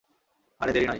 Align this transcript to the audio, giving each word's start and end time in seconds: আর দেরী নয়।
আর 0.59 0.67
দেরী 0.67 0.79
নয়। 0.79 0.89